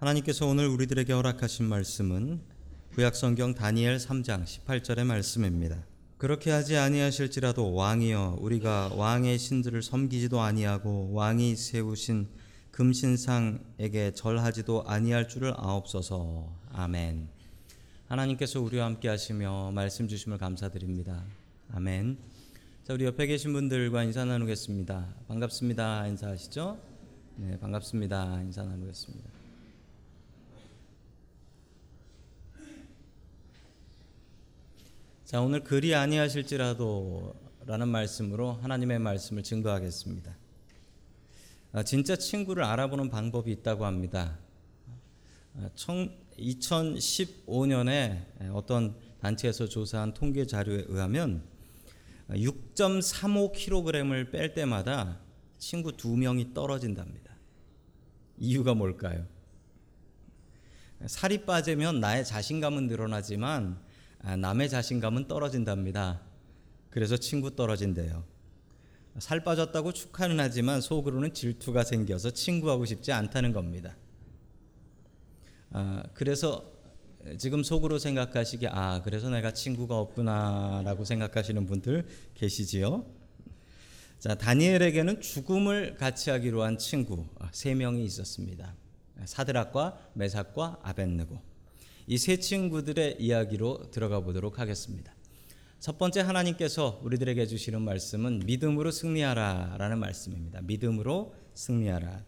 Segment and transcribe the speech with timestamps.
[0.00, 2.40] 하나님께서 오늘 우리들에게 허락하신 말씀은
[2.94, 5.84] 구약성경 다니엘 3장 18절의 말씀입니다.
[6.16, 12.28] 그렇게 하지 아니하실지라도 왕이여 우리가 왕의 신들을 섬기지도 아니하고 왕이 세우신
[12.70, 16.50] 금신상에게 절하지도 아니할 줄을 아옵소서.
[16.72, 17.28] 아멘.
[18.08, 21.22] 하나님께서 우리와 함께 하시며 말씀 주심을 감사드립니다.
[21.74, 22.16] 아멘.
[22.84, 25.14] 자, 우리 옆에 계신 분들과 인사 나누겠습니다.
[25.28, 26.06] 반갑습니다.
[26.06, 26.78] 인사하시죠?
[27.36, 28.40] 네, 반갑습니다.
[28.40, 29.39] 인사 나누겠습니다.
[35.30, 37.32] 자, 오늘 그리 아니하실지라도
[37.64, 40.36] 라는 말씀으로 하나님의 말씀을 증거하겠습니다.
[41.70, 44.40] 아, 진짜 친구를 알아보는 방법이 있다고 합니다.
[46.36, 51.44] 2015년에 어떤 단체에서 조사한 통계 자료에 의하면
[52.30, 55.20] 6.35kg을 뺄 때마다
[55.58, 57.36] 친구 두 명이 떨어진답니다.
[58.36, 59.28] 이유가 뭘까요?
[61.06, 63.89] 살이 빠지면 나의 자신감은 늘어나지만 아,
[64.22, 66.20] 남의 자신감은 떨어진답니다.
[66.90, 68.24] 그래서 친구 떨어진대요.
[69.18, 73.96] 살 빠졌다고 축하는 하지만 속으로는 질투가 생겨서 친구하고 싶지 않다는 겁니다.
[75.70, 76.64] 아, 그래서
[77.38, 83.04] 지금 속으로 생각하시기에 아 그래서 내가 친구가 없구나라고 생각하시는 분들 계시지요.
[84.18, 88.74] 자 다니엘에게는 죽음을 같이 하기로 한 친구 아, 세 명이 있었습니다.
[89.24, 91.40] 사드락과 메삭과 아벤느고
[92.10, 95.14] 이 세 친구들의 이야기로 들어가 보도록 하겠습니다.
[95.78, 100.60] 첫 번째 하나님께서 우리들에게 주시는 말씀은 믿음으로 승리하라라는 말씀입니다.
[100.62, 102.24] 믿음으로 승리하라.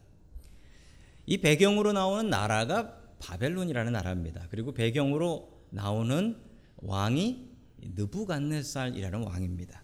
[1.26, 4.46] 이 배경으로 나오는 나라가 바벨론이라는 나라입니다.
[4.50, 6.36] 그리고 배경으로 나오는
[6.76, 7.48] 왕이
[7.96, 9.82] 느부갓네살이라는 왕입니다.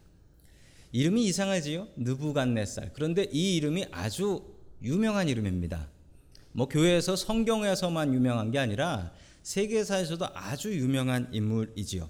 [0.93, 1.89] 이름이 이상하지요?
[1.97, 2.93] 느부갓네살.
[2.95, 4.45] 그런데 이 이름이 아주
[4.81, 5.89] 유명한 이름입니다.
[6.53, 9.13] 뭐 교회에서 성경에서만 유명한 게 아니라
[9.53, 12.07] 세계사에서도 아주 유명한 인물이지요.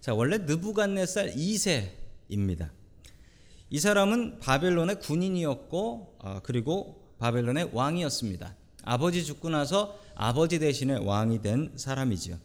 [0.00, 2.70] 자, 원래 느부갓네살 2세입니다.
[3.68, 8.56] 이 사람은 바벨론의 군인이었고 어, 그리고 바벨론의 왕이었습니다.
[8.82, 12.38] 아버지 죽고 나서 아버지 대신에 왕이 된 사람이지요.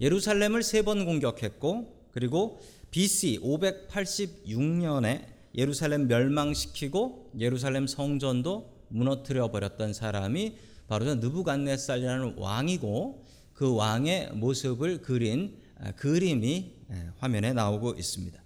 [0.00, 2.60] 예루살렘을 세 번 공격했고 그리고
[2.92, 10.56] BC 586년에 예루살렘 멸망시키고 예루살렘 성전도 무너뜨려 버렸던 사람이
[10.86, 13.29] 바로 저 느부갓네살이라는 왕이고
[13.60, 15.54] 그 왕의 모습을 그린
[15.96, 16.72] 그림이
[17.18, 18.42] 화면에 나오고 있습니다.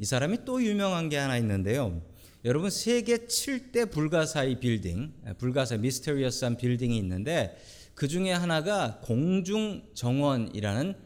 [0.00, 2.02] 이 사람이 또 유명한 게 하나 있는데요.
[2.44, 7.56] 여러분 세계 7대 불가사의 빌딩, 불가사 미스테리어스한 빌딩이 있는데
[7.94, 10.96] 그 중에 하나가 공중 정원이라는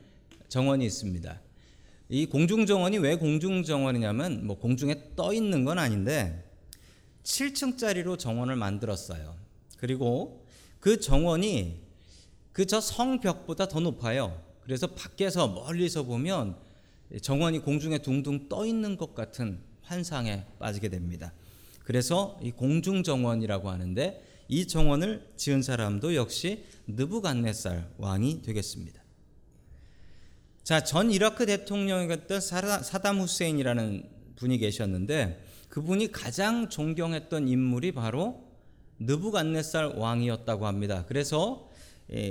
[0.48, 1.38] 정원이 있습니다.
[2.08, 6.42] 이 공중 정원이 왜 공중 정원이냐면 뭐 공중에 떠 있는 건 아닌데
[7.24, 9.36] 7층짜리로 정원을 만들었어요.
[9.76, 10.46] 그리고
[10.80, 11.83] 그 정원이
[12.54, 14.40] 그 저 성벽보다 더 높아요.
[14.62, 16.56] 그래서 밖에서 멀리서 보면
[17.20, 21.34] 정원이 공중에 둥둥 떠 있는 것 같은 환상에 빠지게 됩니다.
[21.84, 29.02] 그래서 이 공중 정원이라고 하는데 이 정원을 지은 사람도 역시 느부갓네살 왕이 되겠습니다.
[30.62, 38.44] 자, 전 이라크 대통령이었던 사담 후세인이라는 분이 계셨는데 그분이 가장 존경했던 인물이 바로
[39.00, 41.04] 느부갓네살 왕이었다고 합니다.
[41.08, 41.68] 그래서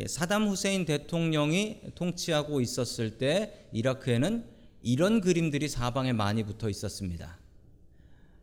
[0.08, 4.46] 사담 후세인 대통령이 통치하고 있었을 때 이라크에는
[4.82, 7.40] 이런 그림들이 사방에 많이 붙어 있었습니다.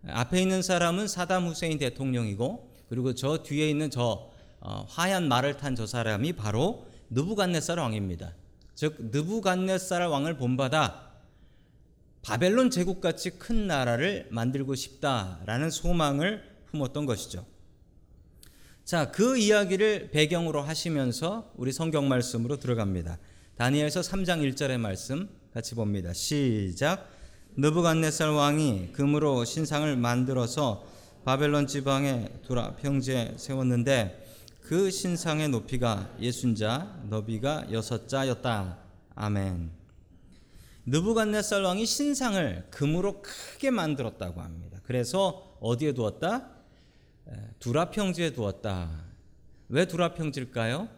[0.08, 4.30] 앞에 있는 사람은 사담 후세인 대통령이고 그리고 저 뒤에 있는 저
[4.60, 8.34] 어, 하얀 말을 탄 저 사람이 바로 느부갓네살 왕입니다.
[8.74, 11.10] 즉 느부갓네살 왕을 본받아
[12.22, 17.46] 바벨론 제국같이 큰 나라를 만들고 싶다라는 소망을 품었던 것이죠.
[18.90, 23.20] 자, 그 이야기를 배경으로 하시면서 우리 성경 말씀으로 들어갑니다.
[23.54, 26.12] 다니엘서 3장 1절의 말씀 같이 봅니다.
[26.12, 27.08] 시작.
[27.56, 30.84] 느부갓네살 왕이 금으로 신상을 만들어서
[31.24, 34.26] 바벨론 지방의 두라 평지에 세웠는데
[34.62, 38.76] 그 신상의 높이가 예순자, 너비가 여섯 자였다.
[39.14, 39.70] 아멘.
[40.86, 44.80] 느부갓네살 왕이 신상을 금으로 크게 만들었다고 합니다.
[44.82, 46.59] 그래서 어디에 두었다?
[47.58, 49.04] 두라 평지에 두었다.
[49.68, 50.88] 왜 두라 평지일까요?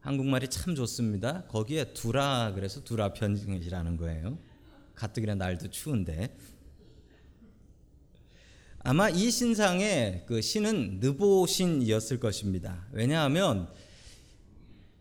[0.00, 1.44] 한국말이 참 좋습니다.
[1.48, 4.38] 거기에 두라 그래서 두라 평지라는 거예요.
[4.94, 6.36] 가뜩이나 날도 추운데
[8.80, 12.84] 아마 이 신상의 그 신은 느보신이었을 것입니다.
[12.90, 13.68] 왜냐하면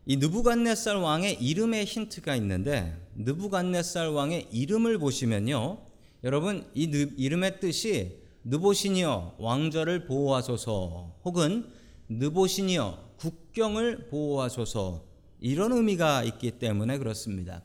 [0.06, 5.82] 이 느부갓네살 왕의 이름에 힌트가 있는데 느부갓네살 왕의 이름을 보시면요.
[6.24, 6.84] 여러분 이
[7.18, 11.72] 이름의 뜻이 느보신이여 왕좌를 보호하소서 혹은
[12.10, 15.06] 느보신이여 국경을 보호하소서
[15.40, 17.64] 이런 의미가 있기 때문에 그렇습니다.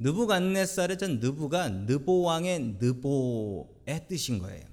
[0.00, 4.64] 느부갓네살의 전 느부가 느보 왕의 느보의 뜻인 거예요.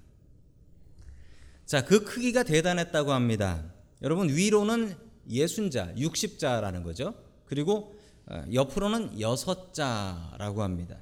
[1.65, 3.73] 자, 그 크기가 대단했다고 합니다.
[4.03, 4.95] 여러분 위로는
[5.27, 7.15] 예순자, 60자라는 거죠.
[7.45, 7.95] 그리고
[8.27, 10.97] 어, 옆으로는 여섯 자라고 합니다.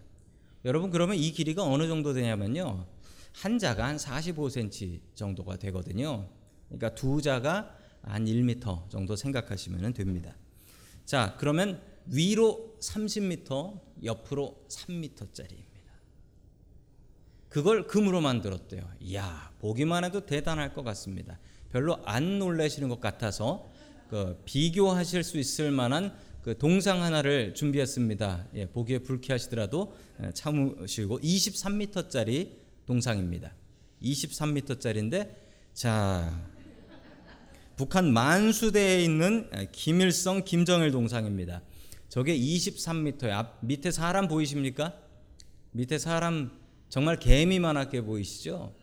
[0.65, 2.85] 여러분 그러면 이 길이가 어느 정도 되냐면요.
[3.33, 6.29] 한 자가 한 45cm 정도가 되거든요.
[6.67, 10.35] 그러니까 두 자가 한 1m 정도 생각하시면 됩니다.
[11.05, 15.73] 자, 그러면 위로 30m, 옆으로 3m짜리입니다.
[17.49, 18.81] 그걸 금으로 만들었대요.
[18.99, 21.39] 이야, 보기만 해도 대단할 것 같습니다.
[21.71, 23.71] 별로 안 놀라시는 것 같아서
[24.09, 28.47] 그 비교하실 수 있을 만한 그 동상 하나를 준비했습니다.
[28.55, 33.53] 예, 보기에 불쾌하시더라도 예, 참으시고 23m짜리 동상입니다.
[34.01, 35.35] 23m짜리인데
[35.73, 36.51] 자
[37.75, 41.61] 북한 만수대에 있는 김일성 김정일 동상입니다.
[42.09, 44.93] 저게 23m에 앞 밑에 사람 보이십니까?
[45.71, 46.51] 밑에 사람
[46.89, 48.75] 정말 개미만하게 보이시죠?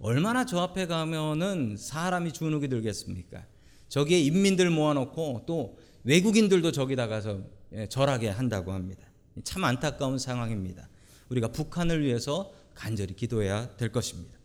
[0.00, 3.46] 얼마나 저 앞에 가면은 사람이 주눅이 들겠습니까?
[3.88, 7.42] 저기에 인민들 모아놓고 또 외국인들도 저기다 가서
[7.72, 9.06] 예, 절하게 한다고 합니다.
[9.44, 10.88] 참 안타까운 상황입니다.
[11.30, 14.38] 우리가 북한을 위해서 간절히 기도해야 될 것입니다.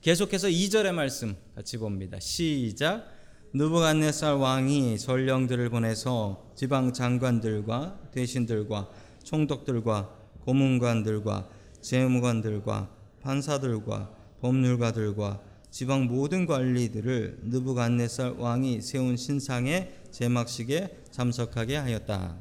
[0.00, 2.18] 계속해서 2절의 말씀 같이 봅니다.
[2.18, 3.06] 시작.
[3.52, 8.88] 느부갓네살 왕이 전령들을 보내서 지방 장관들과 대신들과
[9.22, 11.48] 총독들과 고문관들과
[11.80, 22.36] 재무관들과 판사들과 법률가들과 지방 모든 관리들을 느부갓네살 왕이 세운 신상의 제막식에 참석하게 하였다.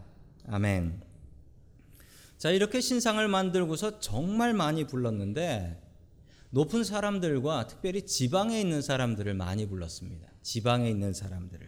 [0.47, 1.06] 아멘.
[2.37, 5.81] 자, 이렇게 신상을 만들고서 정말 많이 불렀는데
[6.51, 10.29] 높은 사람들과 특별히 지방에 있는 사람들을 많이 불렀습니다.
[10.43, 11.67] 지방에 있는 사람들을.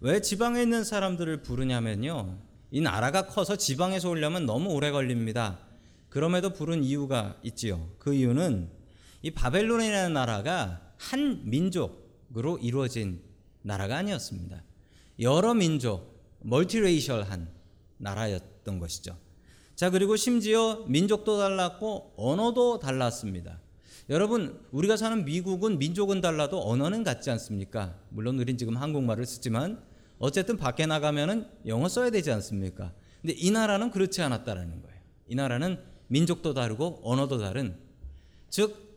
[0.00, 2.38] 왜 지방에 있는 사람들을 부르냐면요.
[2.70, 5.58] 이 나라가 커서 지방에서 오려면 너무 오래 걸립니다.
[6.10, 7.90] 그럼에도 부른 이유가 있지요.
[7.98, 8.70] 그 이유는
[9.22, 13.22] 이 바벨론이라는 나라가 한 민족으로 이루어진
[13.62, 14.62] 나라가 아니었습니다.
[15.18, 17.50] 여러 민족, 멀티레이셜한
[17.98, 19.29] 나라였던 것이죠.
[19.80, 23.60] 자, 그리고 심지어 민족도 달랐고 언어도 달랐습니다.
[24.10, 27.96] 여러분, 우리가 사는 미국은 민족은 달라도 언어는 같지 않습니까?
[28.10, 29.82] 물론 우린 지금 한국말을 쓰지만
[30.18, 32.92] 어쨌든 밖에 나가면은 영어 써야 되지 않습니까?
[33.22, 35.00] 근데 이 나라는 그렇지 않았다라는 거예요.
[35.28, 35.78] 이 나라는
[36.08, 37.74] 민족도 다르고 언어도 다른
[38.50, 38.90] 즉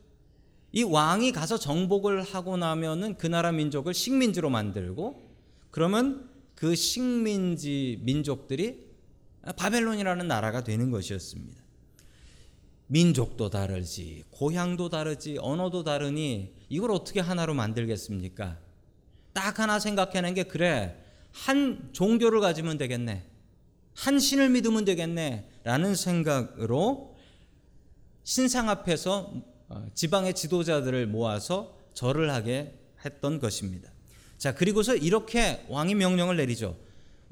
[0.76, 5.32] 이 왕이 가서 정복을 하고 나면은 그 나라 민족을 식민지로 만들고
[5.72, 8.83] 그러면 그 식민지 민족들이
[9.52, 11.62] 바벨론이라는 나라가 되는 것이었습니다.
[12.88, 18.58] 민족도 다르지, 고향도 다르지, 언어도 다르니 이걸 어떻게 하나로 만들겠습니까?
[19.34, 20.98] 딱 하나 생각해낸 게 그래
[21.32, 23.26] 한 종교를 가지면 되겠네,
[23.96, 27.18] 한 신을 믿으면 되겠네 라는 생각으로
[28.24, 29.34] 신상 앞에서
[29.70, 33.92] 어, 지방의 지도자들을 모아서 절을 하게 했던 것입니다.
[34.38, 36.78] 자, 그리고서 이렇게 왕이 명령을 내리죠.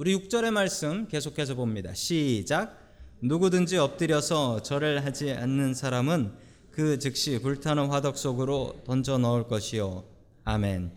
[0.02, 1.94] 우리 6절의 말씀 계속해서 봅니다.
[1.94, 2.76] 시작.
[3.22, 6.34] 누구든지 엎드려서 절을 하지 않는 사람은
[6.72, 10.04] 그 즉시 불타는 화덕 속으로 던져 넣을 것이요.
[10.44, 10.92] 아멘.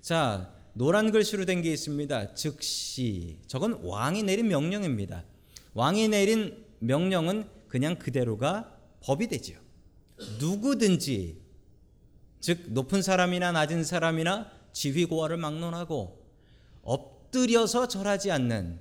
[0.00, 2.34] 자, 노란 글씨로 된 게 있습니다.
[2.34, 3.38] 즉시.
[3.48, 5.24] 저건 왕이 내린 명령입니다.
[5.74, 9.58] 왕이 내린 명령은 그냥 그대로가 법이 되지요.
[10.38, 11.40] 누구든지
[12.38, 16.24] 즉 높은 사람이나 낮은 사람이나 지휘고하를 막론하고
[16.82, 18.78] 엎 드려서 절하지 않는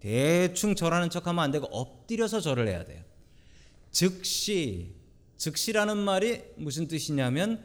[0.00, 3.02] 대충 절하는 척하면 안 되고 엎드려서 절을 해야 돼요.
[3.90, 4.94] 즉시
[5.36, 7.64] 즉시라는 말이 무슨 뜻이냐면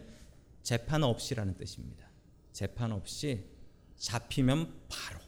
[0.64, 2.06] 재판 없이라는 뜻입니다.
[2.52, 3.46] 재판 없이
[3.98, 5.20] 잡히면 바로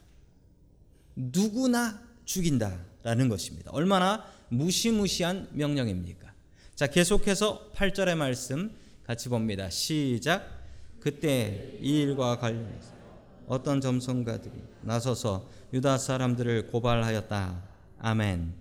[1.16, 3.70] 누구나 죽인다라는 것입니다.
[3.72, 6.32] 얼마나 무시무시한 명령입니까?
[6.74, 9.68] 자, 계속해서 8절의 말씀 같이 봅니다.
[9.70, 10.62] 시작.
[11.00, 13.01] 그때 이 일과 관련해서
[13.46, 17.62] 어떤 점성가들이 나서서 유다 사람들을 고발하였다.
[17.98, 18.54] 아멘.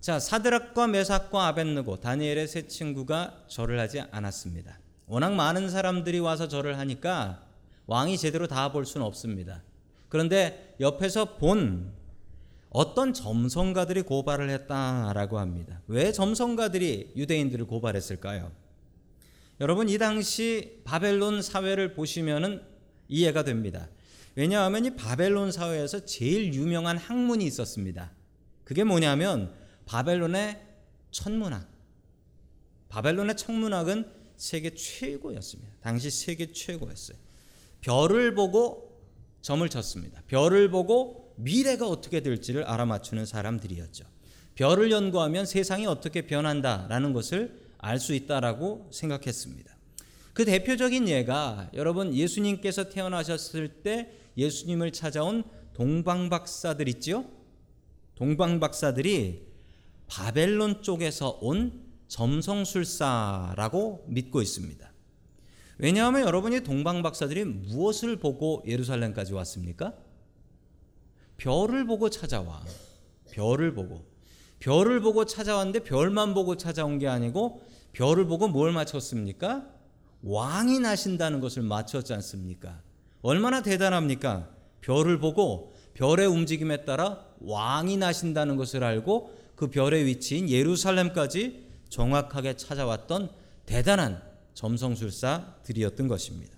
[0.00, 4.78] 자, 사드락과 메삭과 아벤느고 다니엘의 세 친구가 절을 하지 않았습니다.
[5.06, 7.42] 워낙 많은 사람들이 와서 절을 하니까
[7.86, 9.62] 왕이 제대로 다 볼 수는 없습니다.
[10.08, 11.92] 그런데 옆에서 본
[12.70, 15.80] 어떤 점성가들이 고발을 했다라고 합니다.
[15.88, 18.52] 왜 점성가들이 유대인들을 고발했을까요?
[19.60, 22.62] 여러분 이 당시 바벨론 사회를 보시면은
[23.10, 23.88] 이해가 됩니다.
[24.36, 28.12] 왜냐하면 이 바벨론 사회에서 제일 유명한 학문이 있었습니다.
[28.64, 29.52] 그게 뭐냐면
[29.84, 30.60] 바벨론의
[31.10, 31.68] 천문학.
[32.88, 35.72] 바벨론의 천문학은 세계 최고였습니다.
[35.82, 37.18] 당시 세계 최고였어요.
[37.80, 39.02] 별을 보고
[39.42, 40.22] 점을 쳤습니다.
[40.28, 44.04] 별을 보고 미래가 어떻게 될지를 알아맞추는 사람들이었죠.
[44.54, 49.74] 별을 연구하면 세상이 어떻게 변한다라는 것을 알 수 있다라고 생각했습니다.
[50.32, 55.42] 그 대표적인 예가 여러분 예수님께서 태어나셨을 때 예수님을 찾아온
[55.74, 57.24] 동방박사들 있지요?
[58.14, 59.46] 동방박사들이
[60.06, 64.90] 바벨론 쪽에서 온 점성술사라고 믿고 있습니다.
[65.78, 69.94] 왜냐하면 여러분이 동방박사들이 무엇을 보고 예루살렘까지 왔습니까?
[71.38, 72.62] 별을 보고 찾아와.
[73.30, 74.04] 별을 보고.
[74.58, 79.79] 별을 보고 찾아왔는데 별만 보고 찾아온 게 아니고 별을 보고 뭘 맞췄습니까?
[80.22, 82.80] 왕이 나신다는 것을 맞췄지 않습니까?
[83.22, 84.50] 얼마나 대단합니까?
[84.80, 93.30] 별을 보고 별의 움직임에 따라 왕이 나신다는 것을 알고 그 별의 위치인 예루살렘까지 정확하게 찾아왔던
[93.66, 94.22] 대단한
[94.54, 96.56] 점성술사들이었던 것입니다.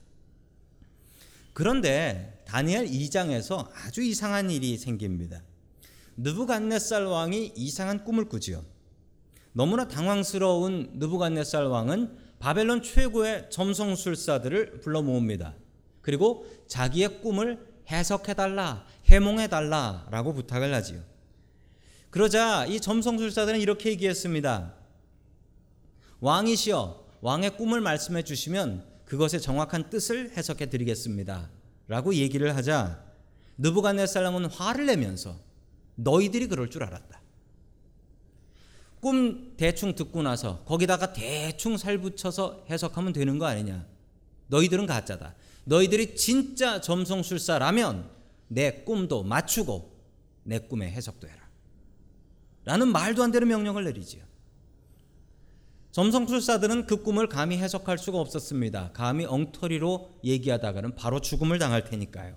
[1.52, 5.42] 그런데 다니엘 2장에서 아주 이상한 일이 생깁니다.
[6.16, 8.64] 느부갓네살 왕이 이상한 꿈을 꾸지요.
[9.52, 15.54] 너무나 당황스러운 느부갓네살 왕은 바벨론 최고의 점성술사들을 불러 모읍니다.
[16.00, 21.04] 그리고 자기의 꿈을 해석해달라, 해몽해달라 라고 부탁을 하지요.
[22.10, 24.74] 그러자 이 점성술사들은 이렇게 얘기했습니다.
[26.18, 31.48] 왕이시여, 왕의 꿈을 말씀해 주시면 그것의 정확한 뜻을 해석해 드리겠습니다.
[31.86, 33.04] 라고 얘기를 하자
[33.58, 35.38] 느부갓네살람은 화를 내면서
[35.94, 37.21] 너희들이 그럴 줄 알았다.
[39.02, 43.84] 꿈 대충 듣고 나서 거기다가 대충 살붙여서 해석하면 되는 거 아니냐.
[44.46, 45.34] 너희들은 가짜다.
[45.64, 48.08] 너희들이 진짜 점성술사라면
[48.46, 49.90] 내 꿈도 맞추고
[50.44, 51.40] 내 꿈에 해석도 해라.
[52.64, 54.22] 라는 말도 안 되는 명령을 내리지요.
[55.90, 58.92] 점성술사들은 그 꿈을 감히 해석할 수가 없었습니다.
[58.92, 62.36] 감히 엉터리로 얘기하다가는 바로 죽음을 당할 테니까요.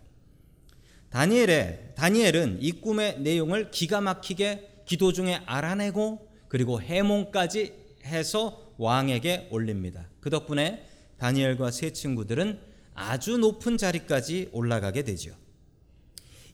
[1.11, 7.73] 다니엘의 다니엘은 이 꿈의 내용을 기가 막히게 기도 중에 알아내고 그리고 해몽까지
[8.05, 10.09] 해서 왕에게 올립니다.
[10.19, 10.87] 그 덕분에
[11.17, 12.59] 다니엘과 세 친구들은
[12.93, 15.35] 아주 높은 자리까지 올라가게 되죠.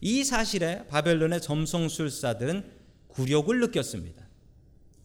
[0.00, 2.70] 이 사실에 바벨론의 점성술사들은
[3.08, 4.26] 굴욕을 느꼈습니다.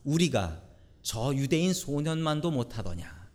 [0.03, 0.63] 우리가
[1.01, 3.27] 저 유대인 소년만도 못하더냐.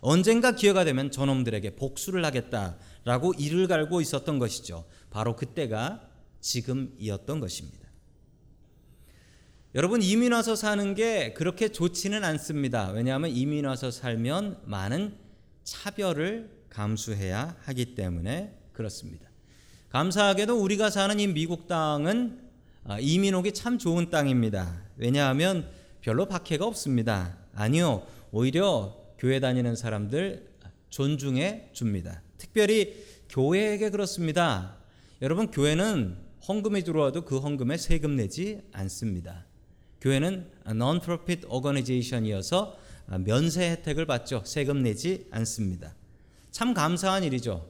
[0.00, 4.84] 언젠가 기회가 되면 저놈들에게 복수를 하겠다라고 이를 갈고 있었던 것이죠.
[5.10, 6.08] 바로 그때가
[6.40, 7.85] 지금이었던 것입니다.
[9.76, 12.92] 여러분 이민 와서 사는 게 그렇게 좋지는 않습니다.
[12.92, 15.14] 왜냐하면 이민 와서 살면 많은
[15.64, 19.28] 차별을 감수해야 하기 때문에 그렇습니다.
[19.90, 22.40] 감사하게도 우리가 사는 이 미국 땅은
[22.84, 24.82] 아, 이민 오기 참 좋은 땅입니다.
[24.96, 25.68] 왜냐하면
[26.00, 27.36] 별로 박해가 없습니다.
[27.52, 28.06] 아니요.
[28.32, 30.54] 오히려 교회 다니는 사람들
[30.88, 32.22] 존중해 줍니다.
[32.38, 32.94] 특별히
[33.28, 34.78] 교회에게 그렇습니다.
[35.20, 36.16] 여러분 교회는
[36.48, 39.44] 헌금이 들어와도 그 헌금에 세금 내지 않습니다.
[40.00, 42.76] 교회는 non-profit organization이어서
[43.24, 44.42] 면세 혜택을 받죠.
[44.44, 45.94] 세금 내지 않습니다.
[46.50, 47.68] 참 감사한 일이죠.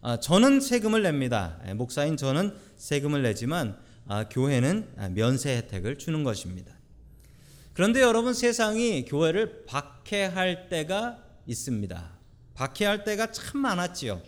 [0.00, 1.58] 아, 저는 세금을 냅니다.
[1.66, 6.74] 예, 목사인 저는 세금을 내지만 아, 교회는 면세 혜택을 주는 것입니다.
[7.72, 12.12] 그런데 여러분 세상이 교회를 박해할 때가 있습니다.
[12.54, 14.22] 박해할 때가 참 많았지요.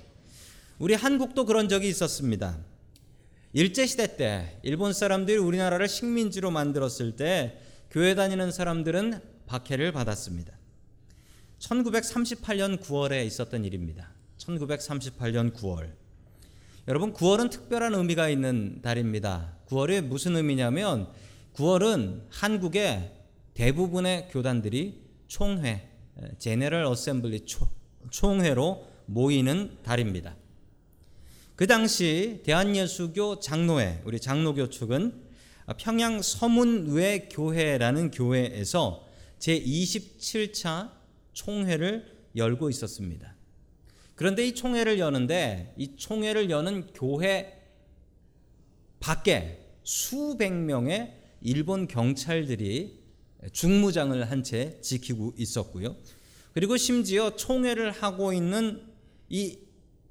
[0.78, 2.58] 우리 한국도 그런 적이 있었습니다.
[3.52, 7.58] 일제시대 때 일본 사람들이 우리나라를 식민지로 만들었을 때
[7.90, 10.52] 교회 다니는 사람들은 박해를 받았습니다.
[11.58, 14.10] 1938년 9월에 있었던 일입니다.
[14.38, 15.90] 1938년 9월.
[16.88, 19.56] 여러분 9월은 특별한 의미가 있는 달입니다.
[19.68, 21.08] 9월이 무슨 의미냐면
[21.54, 23.12] 9월은 한국의
[23.54, 25.88] 대부분의 교단들이 총회,
[26.38, 27.46] 제네럴 어셈블리
[28.10, 30.36] 총회로 모이는 달입니다.
[31.56, 35.24] 그 당시 대한예수교 장로회, 우리 장로교 측은
[35.78, 39.06] 평양 서문외 교회라는 교회에서
[39.38, 40.92] 제 27차
[41.32, 43.34] 총회를 열고 있었습니다.
[44.14, 47.58] 그런데 이 총회를 여는데 이 총회를 여는 교회
[49.00, 53.00] 밖에 수백 명의 일본 경찰들이
[53.52, 55.96] 중무장을 한 채 지키고 있었고요.
[56.52, 58.82] 그리고 심지어 총회를 하고 있는
[59.30, 59.58] 이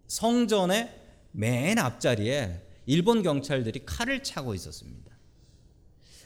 [0.08, 1.05] 성전의
[1.36, 5.12] 맨 앞자리에 일본 경찰들이 칼을 차고 있었습니다.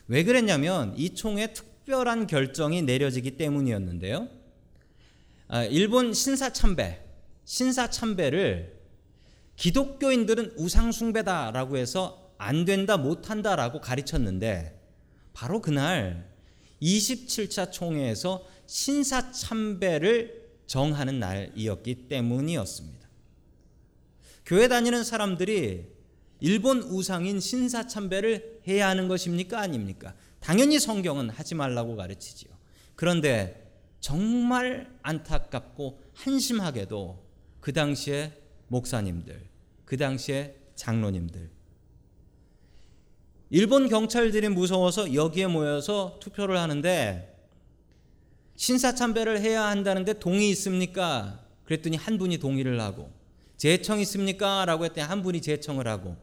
[0.08, 4.28] 왜 그랬냐면 이 총회 특별한 결정이 내려지기 때문이었는데요.
[5.48, 7.02] 아, 일본 신사참배,
[7.46, 8.80] 신사참배를
[9.56, 14.80] 기독교인들은 우상숭배다라고 해서 안 된다, 못한다라고 가르쳤는데
[15.34, 16.30] 바로 그날
[16.82, 23.09] 27차 총회에서 신사참배를 정하는 날이었기 때문이었습니다.
[24.50, 25.86] 교회 다니는 사람들이
[26.40, 29.60] 일본 우상인 신사 참배를 해야 하는 것입니까?
[29.60, 30.16] 아닙니까?
[30.40, 32.50] 당연히 성경은 하지 말라고 가르치지요.
[32.96, 37.24] 그런데 정말 안타깝고 한심하게도
[37.60, 39.40] 그 당시에 목사님들,
[39.86, 41.52] 그 당시에 장로님들,
[43.52, 47.40] 일본 경찰들이 무서워서 여기에 모여서 투표를 하는데
[48.56, 51.40] 신사 참배를 해야 한다는데 동의 있습니까?
[51.66, 53.19] 그랬더니 한 분이 동의를 하고
[53.60, 54.64] 재청 있습니까?
[54.64, 56.16] 라고 했더니 한 분이 재청을 하고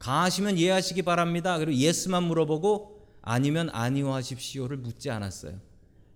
[0.00, 1.56] 가하시면 예하시기 바랍니다.
[1.56, 5.60] 그리고 예스만 물어보고 아니면 아니요 하십시오를 묻지 않았어요.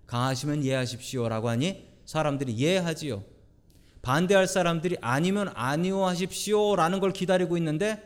[0.08, 3.22] 가하시면 예하십시오라고 하니 사람들이 예하지요.
[4.02, 8.02] 반대할 사람들이 아니면 아니요 하십시오라는 걸 기다리고 있는데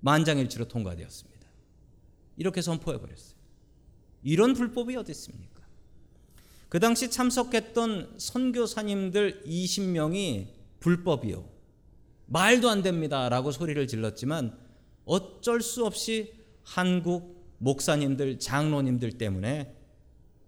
[0.00, 1.46] 만장일치로 통과되었습니다.
[2.36, 3.36] 이렇게 선포해 버렸어요.
[4.22, 5.62] 이런 불법이 어디 있습니까?
[6.68, 10.48] 그 당시 참석했던 선교사님들 20명이
[10.80, 11.55] 불법이요.
[12.26, 14.58] 말도 안 됩니다라고 소리를 질렀지만
[15.04, 19.74] 어쩔 수 없이 한국 목사님들, 장로님들 때문에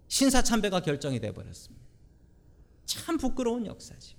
[0.07, 1.85] 신사참배가 결정이 돼 버렸습니다.
[2.85, 4.15] 참 부끄러운 역사지.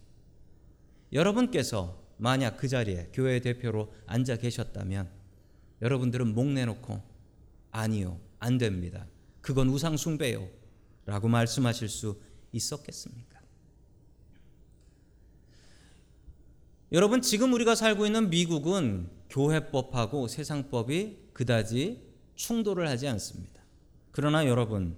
[1.12, 5.11] 여러분께서 만약 그 자리에 교회 대표로 앉아 계셨다면
[5.83, 7.02] 여러분들은 목 내놓고
[7.71, 9.07] 아니요, 안 됩니다.
[9.40, 10.49] 그건 우상 숭배요.
[11.07, 12.21] 라고 말씀하실 수
[12.52, 13.29] 있었겠습니까?
[16.92, 22.02] 여러분, 지금 우리가 살고 있는 미국은 교회법하고 세상법이 그다지
[22.35, 23.62] 충돌을 하지 않습니다.
[24.11, 24.97] 그러나 여러분,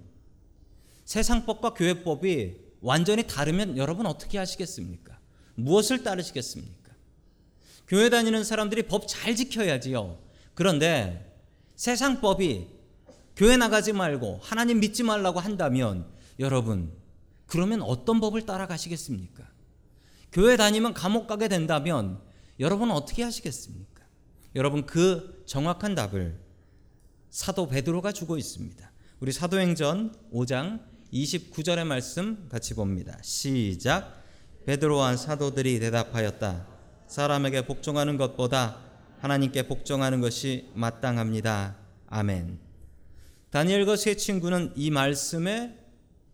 [1.05, 5.19] 세상법과 교회법이 완전히 다르면 여러분 어떻게 하시겠습니까?
[5.55, 6.91] 무엇을 따르시겠습니까?
[7.87, 10.17] 교회 다니는 사람들이 법 잘 지켜야지요.
[10.55, 11.37] 그런데
[11.75, 12.67] 세상법이
[13.35, 16.07] 교회 나가지 말고 하나님 믿지 말라고 한다면
[16.39, 16.91] 여러분
[17.45, 19.47] 그러면 어떤 법을 따라가시겠습니까?
[20.33, 22.19] 교회 다니면 감옥 가게 된다면
[22.59, 24.03] 여러분 어떻게 하시겠습니까?
[24.55, 26.39] 여러분 그 정확한 답을
[27.29, 28.91] 사도 베드로가 주고 있습니다.
[29.19, 30.81] 우리 사도행전 5장
[31.13, 33.17] 29절의 말씀 같이 봅니다.
[33.21, 34.23] 시작.
[34.65, 36.67] 베드로와 사도들이 대답하였다.
[37.07, 38.79] 사람에게 복종하는 것보다
[39.19, 41.77] 하나님께 복종하는 것이 마땅합니다.
[42.07, 42.59] 아멘.
[43.51, 45.77] 다니엘과 세 친구는 이 말씀에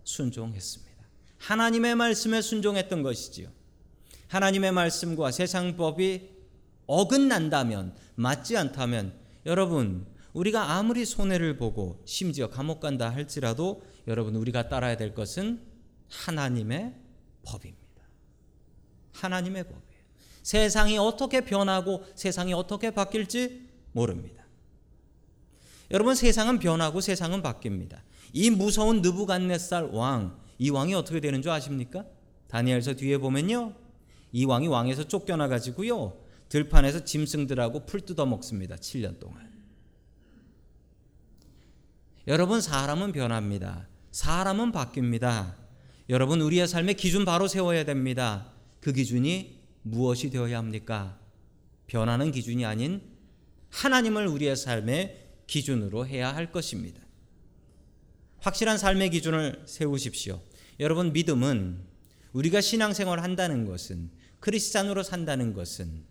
[0.05, 0.89] 순종했습니다.
[1.37, 3.58] 하나님의 말씀에 순종했던 것이지요.
[4.29, 6.29] 하나님의 말씀과 세상 법이
[6.85, 9.13] 어긋난다면 맞지 않다면
[9.45, 15.61] 여러분 우리가 아무리 손해를 보고 심지어 감옥 간다 할지라도 여러분 우리가 따라야 될 것은
[16.09, 16.93] 하나님의
[17.43, 17.79] 법입니다.
[19.13, 19.99] 하나님의 법이에요.
[20.43, 24.45] 세상이 어떻게 변하고 세상이 어떻게 바뀔지 모릅니다.
[25.91, 28.01] 여러분 세상은 변하고 세상은 바뀝니다.
[28.33, 32.05] 이 무서운 느부갓네살 왕, 이 왕이 어떻게 되는 줄 아십니까?
[32.47, 33.88] 다니엘서 뒤에 보면요.
[34.31, 36.17] 이 왕이 왕에서 쫓겨나 가지고요.
[36.49, 38.75] 들판에서 짐승들하고 풀 뜯어 먹습니다.
[38.75, 39.49] 7년 동안.
[42.27, 43.87] 여러분 사람은 변합니다.
[44.11, 45.55] 사람은 바뀝니다.
[46.09, 48.51] 여러분 우리의 삶의 기준 바로 세워야 됩니다.
[48.81, 51.19] 그 기준이 무엇이 되어야 합니까?
[51.87, 53.01] 변하는 기준이 아닌
[53.69, 57.01] 하나님을 우리의 삶의 기준으로 해야 할 것입니다.
[58.39, 60.41] 확실한 삶의 기준을 세우십시오.
[60.79, 61.83] 여러분 믿음은
[62.33, 66.03] 우리가 신앙생활을 한다는 것은 크리스찬으로 산다는 것은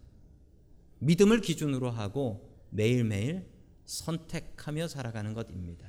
[0.99, 3.47] 믿음을 기준으로 하고 매일매일
[3.85, 5.89] 선택하며 살아가는 것입니다.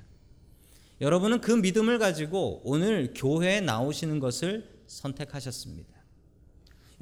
[1.02, 6.00] 여러분은 그 믿음을 가지고 오늘 교회에 나오시는 것을 선택하셨습니다.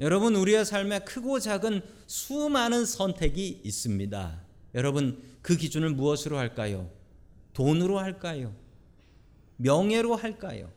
[0.00, 4.42] 여러분 우리의 삶에 크고 작은 수많은 선택이 있습니다.
[4.74, 6.90] 여러분 그 기준을 무엇으로 할까요?
[7.52, 8.54] 돈으로 할까요?
[9.56, 10.70] 명예로 할까요?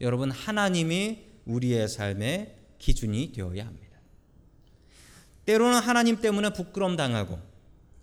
[0.00, 3.98] 여러분 하나님이 우리의 삶의 기준이 되어야 합니다.
[5.44, 7.38] 때로는 하나님 때문에 부끄럼 당하고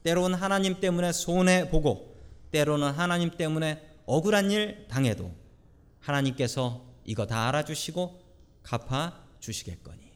[0.04, 2.18] 때로는 하나님 때문에 손해 보고
[2.52, 5.32] 때로는 하나님 때문에 억울한 일 당해도
[6.00, 8.22] 하나님께서 이거 다 알아주시고
[8.64, 10.12] 갚아 주시겠거니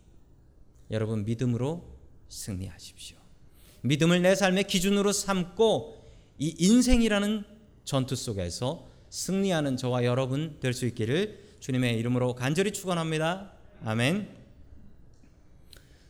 [0.92, 1.86] 여러분 믿음으로
[2.30, 3.18] 승리하십시오.
[3.82, 6.00] 믿음을 내 삶의 기준으로 삼고
[6.40, 7.44] 이 인생이라는
[7.86, 13.52] 전투 속에서 승리하는 저와 여러분 될 수 있기를 주님의 이름으로 간절히 축원합니다.
[13.84, 14.39] 아멘.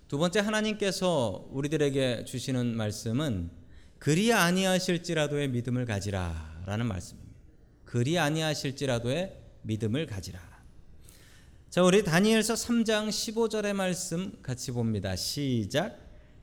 [0.10, 3.52] 두 번째 하나님께서 우리들에게 주시는 말씀은
[4.00, 7.39] 그리 아니하실지라도의 믿음을 가지라라는 말씀입니다.
[7.86, 10.39] 그리 아니하실지라도의 믿음을 가지라.
[11.69, 15.15] 자, 우리 다니엘서 3장 15절의 말씀 같이 봅니다.
[15.15, 16.00] 시작.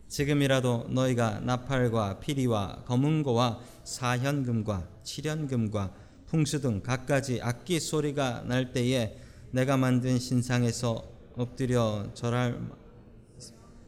[0.06, 5.92] 지금이라도 너희가 나팔과 피리와 검은고와 사현금과 칠현금과
[6.26, 9.18] 풍수 등 갖가지 악기 소리가 날 때에
[9.50, 11.02] 내가 만든 신상에서
[11.34, 12.85] 엎드려 절할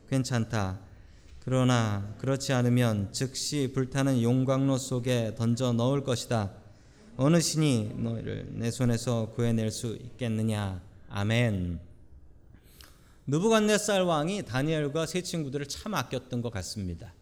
[0.08, 0.80] 괜찮다.
[1.40, 6.52] 그러나 그렇지 않으면 즉시 불타는 용광로 속에 던져 넣을 것이다.
[7.16, 10.80] 어느 신이 너희를 내 손에서 구해낼 수 있겠느냐?
[11.08, 11.80] 아멘.
[13.26, 17.12] 느부갓네살 왕이 다니엘과 세 친구들을 참 아꼈던 것 같습니다.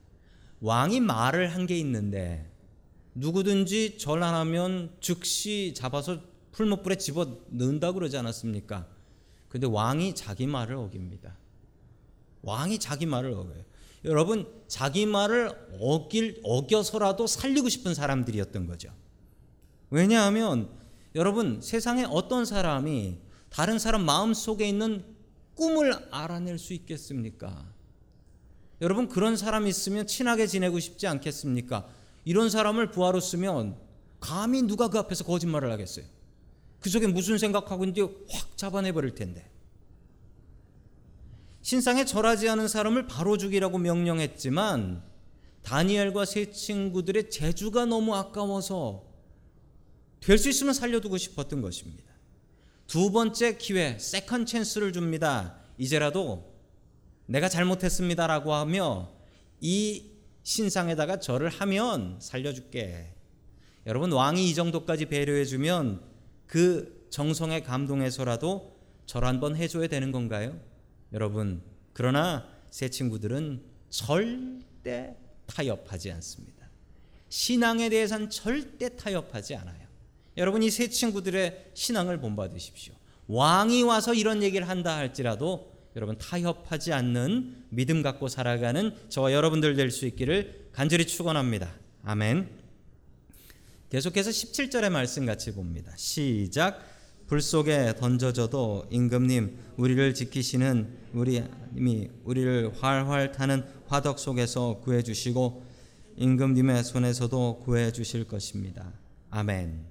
[0.60, 2.50] 왕이 말을 한 게 있는데
[3.14, 6.20] 누구든지 전환하면 즉시 잡아서
[6.52, 8.86] 풀목불에 집어 넣는다 그러지 않았습니까?
[9.48, 11.36] 근데 왕이 자기 말을 어깁니다.
[12.46, 13.64] 왕이 자기 말을 어겨요.
[14.04, 18.90] 여러분 자기 말을 어길 어겨서라도 살리고 싶은 사람들이었던 거죠.
[19.90, 20.70] 왜냐하면
[21.16, 23.18] 여러분 세상에 어떤 사람이
[23.50, 25.04] 다른 사람 마음 속에 있는
[25.54, 27.66] 꿈을 알아낼 수 있겠습니까?
[28.80, 31.88] 여러분 그런 사람 있으면 친하게 지내고 싶지 않겠습니까?
[32.24, 33.76] 이런 사람을 부하로 쓰면
[34.20, 36.04] 감히 누가 그 앞에서 거짓말을 하겠어요?
[36.78, 39.50] 그 속에 무슨 생각하고 있는지 확 잡아내 버릴 텐데.
[41.66, 45.02] 신상에 절하지 않은 사람을 바로 죽이라고 명령했지만
[45.64, 49.02] 다니엘과 세 친구들의 재주가 너무 아까워서
[50.20, 52.04] 될 수 있으면 살려두고 싶었던 것입니다.
[52.86, 55.56] 두 번째 기회, second chance를 줍니다.
[55.76, 56.54] 이제라도
[57.26, 59.10] 내가 잘못했습니다라고 하며
[59.60, 60.04] 이
[60.44, 63.12] 신상에다가 절을 하면 살려줄게.
[63.86, 66.00] 여러분 왕이 이 정도까지 배려해주면
[66.46, 70.75] 그 정성에 감동해서라도 절 한번 해줘야 되는 건가요?
[71.12, 75.16] 여러분 그러나 새 친구들은 절대
[75.46, 76.68] 타협하지 않습니다.
[77.28, 79.86] 신앙에 대해서는 절대 타협하지 않아요.
[80.36, 82.94] 여러분 이세 친구들의 신앙을 본받으십시오.
[83.28, 89.90] 왕이 와서 이런 얘기를 한다 할지라도 여러분 타협하지 않는 믿음 갖고 살아가는 저와 여러분들 될
[89.90, 91.74] 수 있기를 간절히 축원합니다.
[92.04, 92.50] 아멘.
[93.88, 95.92] 계속해서 17절의 말씀 같이 봅니다.
[95.96, 96.95] 시작.
[97.26, 101.42] 불 속에 던져져도 임금님 우리를 지키시는 우리
[101.74, 105.64] 님이 우리를 활활 타는 화덕 속에서 구해 주시고
[106.16, 108.92] 임금님의 손에서도 구해 주실 것입니다.
[109.30, 109.84] 아멘.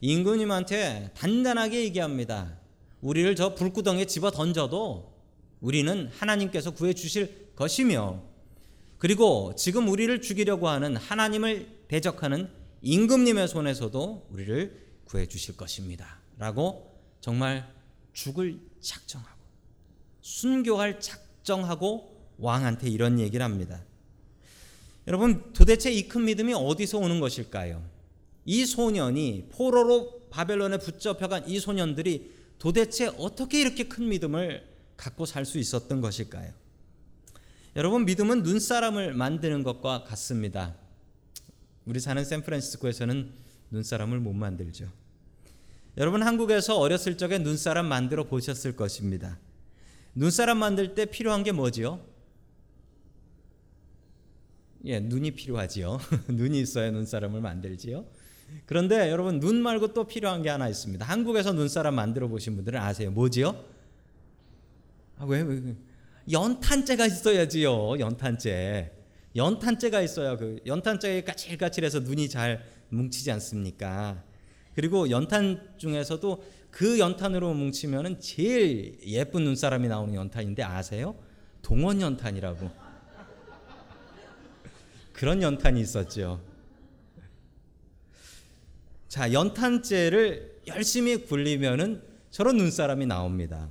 [0.00, 2.58] 임금님한테 단단하게 얘기합니다.
[3.02, 5.12] 우리를 저 불구덩이에 집어 던져도
[5.60, 8.22] 우리는 하나님께서 구해 주실 것이며
[8.98, 12.48] 그리고 지금 우리를 죽이려고 하는 하나님을 대적하는
[12.80, 16.21] 임금님의 손에서도 우리를 구해 주실 것입니다.
[16.38, 17.72] 라고 정말
[18.12, 19.40] 죽을 작정하고
[20.20, 23.82] 순교할 작정하고 왕한테 이런 얘기를 합니다.
[25.06, 27.82] 여러분 도대체 이 큰 믿음이 어디서 오는 것일까요?
[28.44, 34.66] 이 소년이 포로로 바벨론에 붙잡혀간 이 소년들이 도대체 어떻게 이렇게 큰 믿음을
[34.96, 36.52] 갖고 살 수 있었던 것일까요?
[37.74, 40.76] 여러분 믿음은 눈사람을 만드는 것과 같습니다.
[41.86, 43.32] 우리 사는 샌프란시스코에서는
[43.70, 44.88] 눈사람을 못 만들죠.
[45.98, 49.38] 여러분 한국에서 어렸을 적에 눈사람 만들어 보셨을 것입니다.
[50.14, 52.00] 눈사람 만들 때 필요한 게 뭐지요?
[54.84, 55.98] 예, 눈이 필요하지요.
[56.28, 58.06] 눈이 있어야 눈사람을 만들지요.
[58.66, 61.04] 그런데 여러분 눈 말고 또 필요한 게 하나 있습니다.
[61.04, 63.10] 한국에서 눈사람 만들어 보신 분들은 아세요?
[63.10, 63.64] 뭐지요?
[65.18, 65.76] 아, 왜, 왜
[66.30, 67.98] 연탄재가 있어야지요.
[67.98, 68.92] 연탄재.
[69.36, 74.22] 연탄재가 있어야 그 연탄재가 까칠까칠해서 눈이 잘 뭉치지 않습니까?
[74.74, 81.14] 그리고 연탄 중에서도 그 연탄으로 뭉치면은 제일 예쁜 눈사람이 나오는 연탄인데 아세요?
[81.60, 82.70] 동원 연탄이라고.
[85.12, 86.42] 그런 연탄이 있었죠.
[89.08, 93.70] 자, 연탄재를 열심히 굴리면은 저런 눈사람이 나옵니다.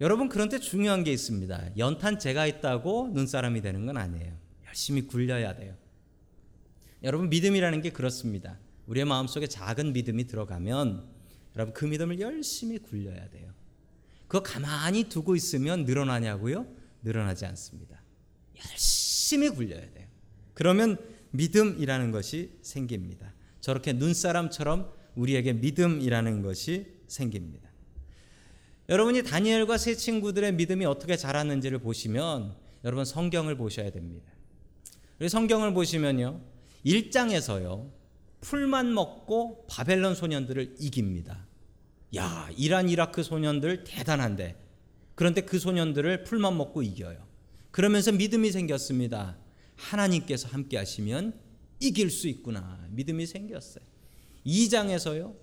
[0.00, 1.76] 여러분 그런데 중요한 게 있습니다.
[1.78, 4.32] 연탄재가 있다고 눈사람이 되는 건 아니에요.
[4.66, 5.74] 열심히 굴려야 돼요.
[7.02, 8.58] 여러분 믿음이라는 게 그렇습니다.
[8.90, 11.04] 우리의 마음속에 작은 믿음이 들어가면
[11.54, 13.52] 여러분 그 믿음을 열심히 굴려야 돼요.
[14.26, 16.66] 그거 가만히 두고 있으면 늘어나냐고요?
[17.02, 18.02] 늘어나지 않습니다.
[18.58, 20.08] 열심히 굴려야 돼요.
[20.54, 20.98] 그러면
[21.30, 23.32] 믿음이라는 것이 생깁니다.
[23.60, 27.70] 저렇게 눈사람처럼 우리에게 믿음이라는 것이 생깁니다.
[28.88, 34.32] 여러분이 다니엘과 세 친구들의 믿음이 어떻게 자랐는지를 보시면 여러분 성경을 보셔야 됩니다.
[35.28, 36.40] 성경을 보시면요.
[36.84, 37.99] 1장에서요.
[38.40, 41.46] 풀만 먹고 바벨론 소년들을 이깁니다.
[42.16, 44.56] 야, 이란 이라크 소년들 대단한데.
[45.14, 47.26] 그런데 그 소년들을 풀만 먹고 이겨요.
[47.70, 49.36] 그러면서 믿음이 생겼습니다.
[49.76, 51.38] 하나님께서 함께 하시면
[51.78, 52.86] 이길 수 있구나.
[52.90, 53.84] 믿음이 생겼어요.
[54.46, 55.34] 2장에서요.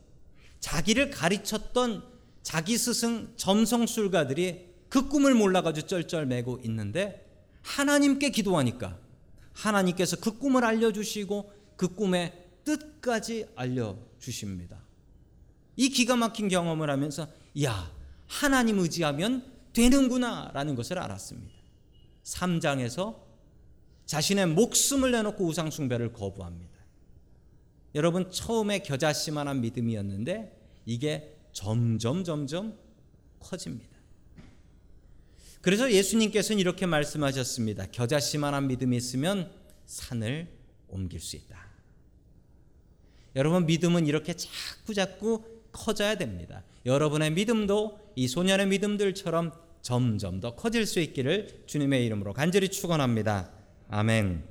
[0.59, 2.03] 자기를 가르쳤던
[2.41, 7.25] 자기 스승 점성술가들이 그 꿈을 몰라가지고 쩔쩔매고 있는데
[7.61, 8.97] 하나님께 기도하니까
[9.53, 14.77] 하나님께서 그 꿈을 알려주시고 그 꿈의 뜻까지 알려주십니다.
[15.77, 17.27] 이 기가 막힌 경험을 하면서
[17.63, 17.91] 야
[18.25, 21.55] 하나님 의지하면 되는구나 라는 것을 알았습니다.
[22.23, 23.19] 3장에서
[24.05, 26.77] 자신의 목숨을 내놓고 우상 숭배를 거부합니다.
[27.95, 32.77] 여러분 처음에 겨자씨만한 믿음이었는데 이게 점점 점점
[33.39, 33.97] 커집니다.
[35.61, 37.87] 그래서 예수님께서는 이렇게 말씀하셨습니다.
[37.91, 39.51] 겨자씨만한 믿음이 있으면
[39.85, 40.47] 산을
[40.87, 41.66] 옮길 수 있다.
[43.35, 46.63] 여러분 믿음은 이렇게 자꾸 자꾸 커져야 됩니다.
[46.85, 53.51] 여러분의 믿음도 이 소년의 믿음들처럼 점점 더 커질 수 있기를 주님의 이름으로 간절히 축원합니다.
[53.89, 54.43] 아멘.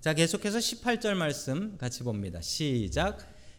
[0.00, 2.40] 자, 계속해서 18절 말씀 같이 봅니다.
[2.40, 3.18] 시작.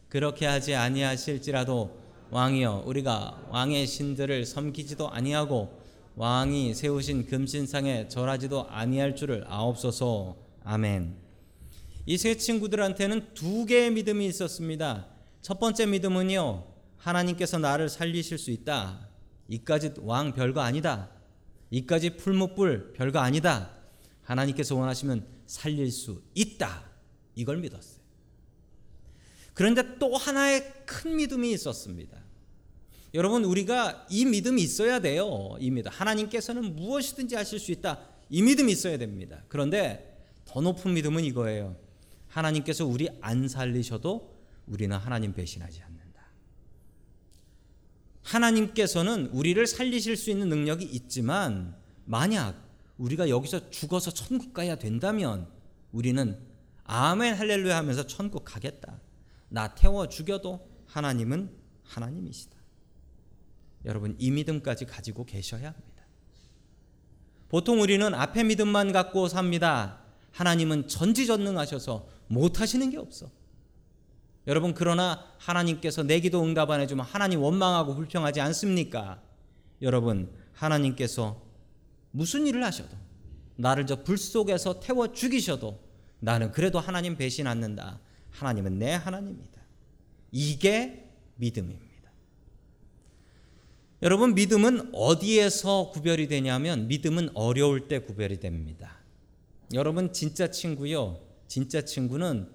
[0.10, 5.82] 그렇게 하지 아니하실지라도 왕이여 우리가 왕의 신들을 섬기지도 아니하고
[6.16, 10.38] 왕이 세우신 금신상에 절하지도 아니할 줄을 아옵소서.
[10.64, 11.25] 아멘.
[12.08, 15.08] 이 세 친구들한테는 두 개의 믿음이 있었습니다.
[15.42, 16.68] 첫 번째 믿음은요.
[16.98, 19.10] 하나님께서 나를 살리실 수 있다.
[19.48, 21.10] 이까지 왕 별거 아니다.
[21.72, 23.72] 이까지 풀무불 별거 아니다.
[24.24, 26.84] 하나님께서 원하시면 살릴 수 있다.
[27.36, 28.04] 이걸 믿었어요.
[29.54, 32.18] 그런데 또 하나의 큰 믿음이 있었습니다.
[33.14, 35.56] 여러분 우리가 이 믿음이 있어야 돼요.
[35.60, 35.90] 이 믿음.
[35.92, 38.00] 하나님께서는 무엇이든지 하실 수 있다.
[38.30, 39.44] 이 믿음이 있어야 됩니다.
[39.48, 41.85] 그런데 더 높은 믿음은 이거예요.
[42.36, 44.36] 하나님께서 우리 안 살리셔도
[44.68, 46.22] 우리는 하나님 배신하지 않는다.
[48.24, 52.62] 하나님께서는 우리를 살리실 수 있는 능력이 있지만 만약
[52.98, 55.48] 우리가 여기서 죽어서 천국 가야 된다면
[55.92, 56.38] 우리는
[56.84, 59.00] 아멘 할렐루야 하면서 천국 가겠다.
[59.48, 62.56] 나 태워 죽여도 하나님은 하나님이시다.
[63.86, 66.04] 여러분 이 믿음까지 가지고 계셔야 합니다.
[67.48, 70.05] 보통 우리는 앞에 믿음만 갖고 삽니다.
[70.36, 73.30] 하나님은 전지전능하셔서 못하시는 게 없어.
[74.48, 79.22] 여러분 그러나 하나님께서 내 기도 응답 안 해주면 하나님 원망하고 불평하지 않습니까?
[79.82, 81.42] 여러분 하나님께서
[82.12, 82.96] 무슨 일을 하셔도
[83.56, 85.80] 나를 저 불 속에서 태워 죽이셔도
[86.20, 88.02] 나는 그래도 하나님 배신 않는다.
[88.32, 89.62] 하나님은 내 하나님이다.
[90.32, 91.86] 이게 믿음입니다.
[94.02, 99.05] 여러분 믿음은 어디에서 구별이 되냐면 믿음은 어려울 때 구별이 됩니다.
[99.74, 101.20] 여러분 진짜 친구요.
[101.48, 102.50] 진짜 친구는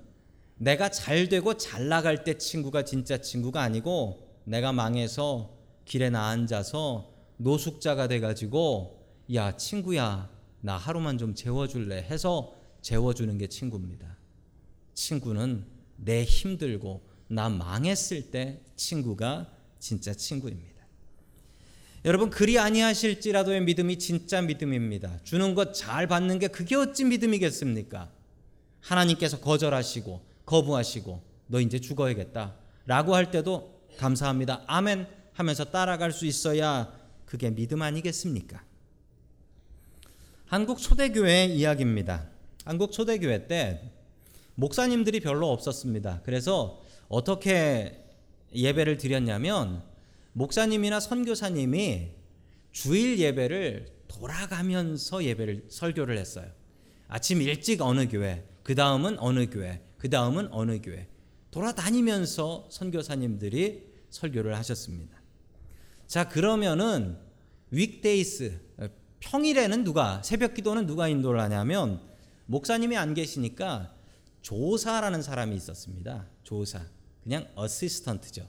[0.56, 7.12] 내가 잘 되고 잘 나갈 때 친구가 진짜 친구가 아니고 내가 망해서 길에 나 앉아서
[7.38, 14.18] 노숙자가 돼 가지고 야 친구야 나 하루만 좀 재워 줄래 해서 재워 주는 게 친구입니다.
[14.94, 20.69] 친구는 내 힘들고 나 망했을 때 친구가 진짜 친구입니다.
[22.04, 25.18] 여러분 그리 아니하실지라도의 믿음이 진짜 믿음입니다.
[25.22, 28.10] 주는 것 잘 받는 게 그게 어찌 믿음이겠습니까?
[28.80, 32.54] 하나님께서 거절하시고 거부하시고 너 이제 죽어야겠다
[32.86, 34.62] 라고 할 때도 감사합니다.
[34.66, 36.90] 아멘 하면서 따라갈 수 있어야
[37.26, 38.62] 그게 믿음 아니겠습니까?
[40.46, 42.28] 한국 초대교회 이야기입니다.
[42.64, 43.92] 한국 초대교회 때
[44.54, 46.22] 목사님들이 별로 없었습니다.
[46.24, 48.04] 그래서 어떻게
[48.54, 49.82] 예배를 드렸냐면
[50.32, 52.12] 목사님이나 선교사님이
[52.72, 56.50] 주일 예배를 돌아가면서 예배를 설교를 했어요.
[57.08, 61.08] 아침 일찍 어느 교회, 그 다음은 어느 교회, 그 다음은 어느 교회
[61.50, 65.20] 돌아다니면서 선교사님들이 설교를 하셨습니다.
[66.06, 67.18] 자 그러면은
[67.72, 68.60] 윅데이스
[69.20, 72.00] 평일에는 누가 새벽 기도는 누가 인도를 하냐면
[72.46, 73.94] 목사님이 안 계시니까
[74.42, 76.26] 조사라는 사람이 있었습니다.
[76.42, 76.84] 조사
[77.22, 78.48] 그냥 어시스턴트죠.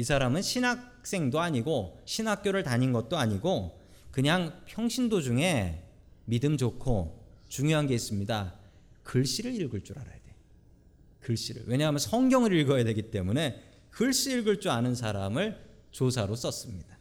[0.00, 3.78] 이 사람은 신학생도 아니고 신학교를 다닌 것도 아니고
[4.10, 5.84] 그냥 평신도 중에
[6.24, 8.54] 믿음 좋고 중요한 게 있습니다.
[9.02, 10.34] 글씨를 읽을 줄 알아야 돼.
[11.20, 11.64] 글씨를.
[11.66, 16.98] 왜냐하면 성경을 읽어야 되기 때문에 글씨 읽을 줄 아는 사람을 조사로 썼습니다.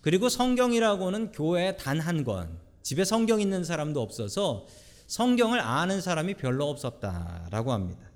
[0.00, 4.66] 그리고 성경이라고는 교회에 단 한 권, 집에 성경 있는 사람도 없어서
[5.06, 8.09] 성경을 아는 사람이 별로 없었다라고 합니다.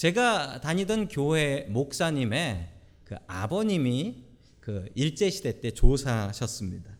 [0.00, 2.68] 제가 다니던 교회 목사님의
[3.04, 4.24] 그 아버님이
[4.58, 6.90] 그 일제 시대 때 조사하셨습니다.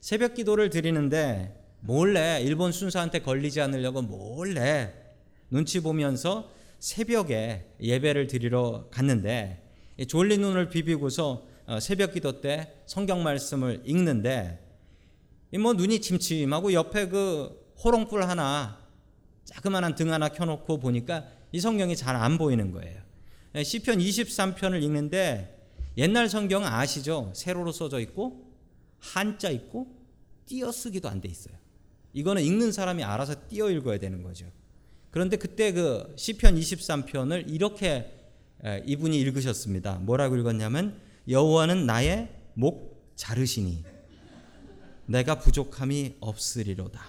[0.00, 4.92] 새벽 기도를 드리는데 몰래 일본 순사한테 걸리지 않으려고 몰래
[5.48, 9.62] 눈치 보면서 새벽에 예배를 드리러 갔는데
[10.06, 14.62] 졸린 눈을 비비고서 어, 새벽 기도 때 성경 말씀을 읽는데
[15.58, 18.86] 뭐 눈이 침침하고 옆에 그 호롱불 하나
[19.46, 23.00] 자그마한 등 하나 켜놓고 보니까 이 성경이 잘 안 보이는 거예요.
[23.54, 25.56] 예, 시편 23편을 읽는데
[25.96, 27.32] 옛날 성경 아시죠?
[27.34, 28.52] 세로로 써져 있고
[28.98, 29.86] 한자 있고
[30.46, 31.54] 띄어쓰기도 안 돼 있어요.
[32.12, 34.46] 이거는 읽는 사람이 알아서 띄어 읽어야 되는 거죠.
[35.10, 38.14] 그런데 그때 그 시편 23편을 이렇게
[38.64, 39.96] 예, 이분이 읽으셨습니다.
[40.00, 43.84] 뭐라고 읽었냐면 여호와는 나의 목 자르시니
[45.06, 47.00] 내가 부족함이 없으리로다.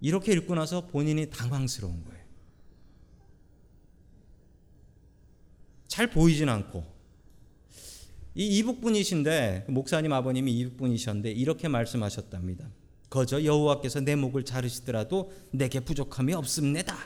[0.00, 2.23] 이렇게 읽고 나서 본인이 당황스러운 거예요.
[5.94, 6.84] 잘 보이진 않고
[8.34, 12.68] 이 이북분이신데 목사님 아버님이 이북분이셨는데 이렇게 말씀하셨답니다.
[13.10, 16.96] 거저 여호와께서 내 목을 자르시더라도 내게 부족함이 없습니다.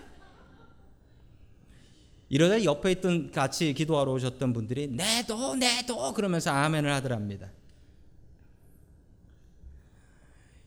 [2.30, 7.52] 이러다 옆에 있던 같이 기도하러 오셨던 분들이 내도 내도 그러면서 아멘을 하더랍니다.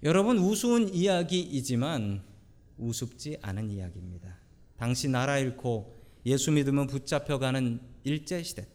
[0.03, 2.21] 여러분 우스운 이야기이지만
[2.77, 4.37] 우습지 않은 이야기입니다.
[4.77, 8.65] 당시 나라 잃고 예수 믿으면 붙잡혀가는 일제 시대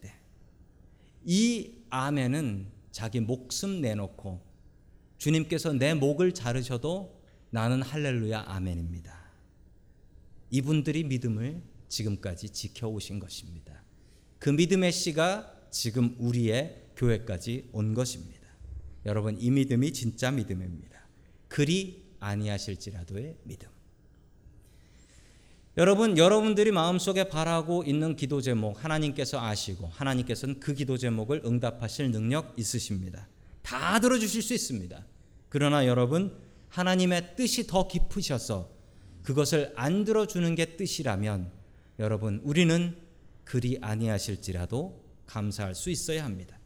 [1.24, 4.40] 때이 아멘은 자기 목숨 내놓고
[5.18, 9.26] 주님께서 내 목을 자르셔도 나는 할렐루야 아멘입니다.
[10.50, 13.82] 이분들이 믿음을 지금까지 지켜오신 것입니다.
[14.38, 18.46] 그 믿음의 씨가 지금 우리의 교회까지 온 것입니다.
[19.04, 21.06] 여러분 이 믿음이 진짜 믿음입니다.
[21.48, 23.75] 그리 아니하실지라도의 믿음.
[25.78, 32.54] 여러분 여러분들이 마음속에 바라고 있는 기도 제목 하나님께서 아시고 하나님께서는 그 기도 제목을 응답하실 능력
[32.56, 33.28] 있으십니다.
[33.60, 35.04] 다 들어주실 수 있습니다.
[35.50, 36.34] 그러나 여러분
[36.70, 38.70] 하나님의 뜻이 더 깊으셔서
[39.22, 41.52] 그것을 안 들어주는 게 뜻이라면
[41.98, 42.96] 여러분 우리는
[43.44, 46.58] 그리 아니하실지라도 감사할 수 있어야 합니다.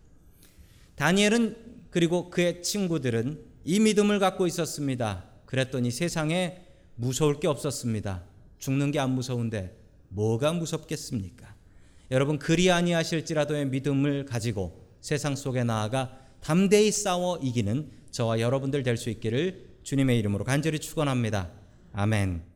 [0.94, 5.24] 다니엘은 그리고 그의 친구들은 이 믿음을 갖고 있었습니다.
[5.46, 8.29] 그랬더니 세상에 무서울 게 없었습니다.
[8.60, 9.76] 죽는 게 안 무서운데
[10.10, 11.54] 뭐가 무섭겠습니까?
[12.10, 19.10] 여러분 그리 아니하실지라도의 믿음을 가지고 세상 속에 나아가 담대히 싸워 이기는 저와 여러분들 될 수
[19.10, 21.50] 있기를 주님의 이름으로 간절히 축원합니다.
[21.92, 22.49] 아멘.